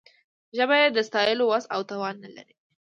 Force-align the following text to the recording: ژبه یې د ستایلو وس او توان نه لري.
ژبه 0.57 0.75
یې 0.81 0.87
د 0.91 0.97
ستایلو 1.09 1.43
وس 1.47 1.65
او 1.73 1.81
توان 1.89 2.15
نه 2.23 2.29
لري. 2.35 2.55